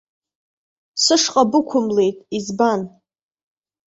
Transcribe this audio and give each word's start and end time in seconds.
Сышҟа 1.03 1.43
бықәымлеит, 1.51 2.17
избан? 2.37 2.81